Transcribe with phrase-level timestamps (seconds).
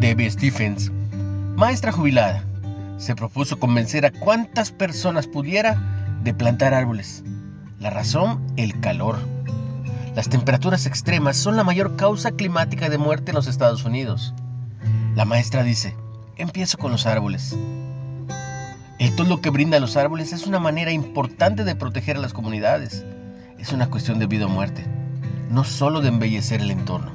[0.00, 0.90] Debbie Stephens,
[1.54, 2.44] maestra jubilada,
[2.98, 7.22] se propuso convencer a cuantas personas pudiera de plantar árboles.
[7.78, 9.18] La razón, el calor.
[10.14, 14.34] Las temperaturas extremas son la mayor causa climática de muerte en los Estados Unidos.
[15.14, 15.96] La maestra dice,
[16.36, 17.56] empiezo con los árboles.
[19.02, 22.32] El todo lo que brindan los árboles es una manera importante de proteger a las
[22.32, 23.04] comunidades.
[23.58, 24.84] Es una cuestión de vida o muerte,
[25.50, 27.10] no solo de embellecer el entorno.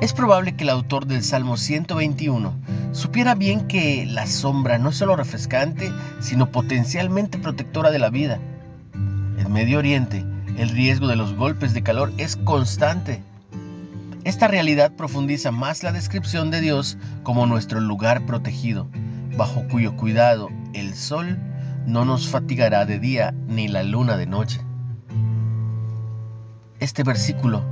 [0.00, 2.54] Es probable que el autor del Salmo 121
[2.92, 8.40] supiera bien que la sombra no es solo refrescante, sino potencialmente protectora de la vida.
[8.94, 10.24] En Medio Oriente,
[10.56, 13.22] el riesgo de los golpes de calor es constante.
[14.24, 18.88] Esta realidad profundiza más la descripción de Dios como nuestro lugar protegido,
[19.36, 21.38] bajo cuyo cuidado el sol
[21.86, 24.60] no nos fatigará de día ni la luna de noche.
[26.78, 27.64] Este versículo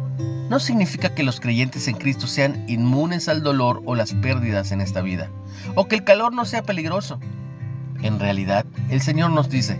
[0.48, 4.80] no significa que los creyentes en Cristo sean inmunes al dolor o las pérdidas en
[4.80, 5.30] esta vida,
[5.76, 7.20] o que el calor no sea peligroso.
[8.02, 9.78] En realidad, el Señor nos dice,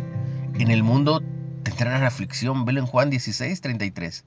[0.59, 1.23] en el mundo
[1.63, 4.25] tendrán aflicción, velo en Juan 16, 33.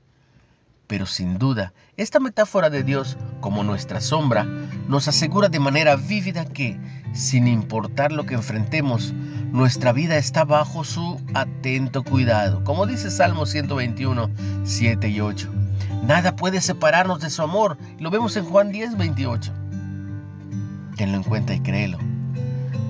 [0.88, 4.45] Pero sin duda, esta metáfora de Dios como nuestra sombra
[4.88, 6.78] nos asegura de manera vívida que,
[7.14, 9.14] sin importar lo que enfrentemos,
[9.52, 14.30] nuestra vida está bajo su atento cuidado, como dice Salmo 121,
[14.64, 15.52] 7 y 8.
[16.03, 17.78] Nada puede separarnos de su amor.
[18.00, 19.53] Lo vemos en Juan 10, 28.
[20.97, 21.97] Tenlo en cuenta y créelo.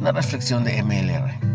[0.02, 1.54] Una reflexión de MLR.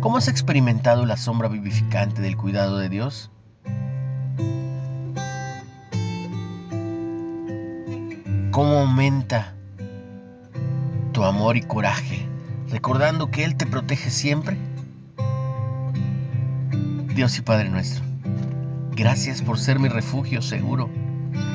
[0.00, 3.30] ¿Cómo has experimentado la sombra vivificante del cuidado de Dios?
[8.50, 9.53] ¿Cómo aumenta
[11.14, 12.26] tu amor y coraje
[12.68, 14.58] recordando que Él te protege siempre?
[17.14, 18.04] Dios y Padre nuestro.
[18.96, 20.90] Gracias por ser mi refugio seguro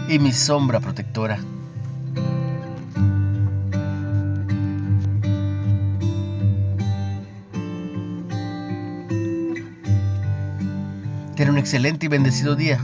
[0.07, 1.39] y mi sombra protectora.
[11.35, 12.79] Ten un excelente y bendecido día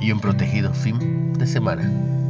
[0.00, 2.25] y un protegido fin de semana.